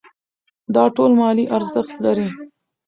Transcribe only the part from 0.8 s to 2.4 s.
ټول مالي ارزښت لري.